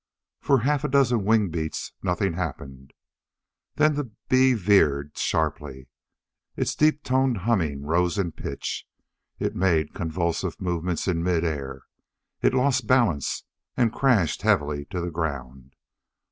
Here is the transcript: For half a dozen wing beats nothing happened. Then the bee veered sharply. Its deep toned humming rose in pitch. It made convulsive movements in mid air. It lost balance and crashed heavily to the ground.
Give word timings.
For 0.39 0.61
half 0.61 0.83
a 0.83 0.87
dozen 0.87 1.25
wing 1.25 1.49
beats 1.49 1.93
nothing 2.01 2.33
happened. 2.33 2.91
Then 3.75 3.93
the 3.93 4.05
bee 4.29 4.55
veered 4.55 5.15
sharply. 5.15 5.89
Its 6.55 6.73
deep 6.73 7.03
toned 7.03 7.37
humming 7.41 7.85
rose 7.85 8.17
in 8.17 8.31
pitch. 8.31 8.87
It 9.37 9.55
made 9.55 9.93
convulsive 9.93 10.59
movements 10.59 11.07
in 11.07 11.21
mid 11.21 11.43
air. 11.43 11.83
It 12.41 12.55
lost 12.55 12.87
balance 12.87 13.43
and 13.77 13.93
crashed 13.93 14.41
heavily 14.41 14.85
to 14.85 15.01
the 15.01 15.11
ground. 15.11 15.75